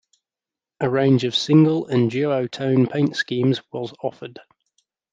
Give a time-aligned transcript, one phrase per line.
[0.79, 4.39] A range of single and duo-tone paint schemes was offered.